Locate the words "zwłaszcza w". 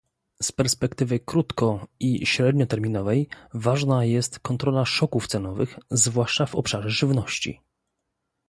5.91-6.55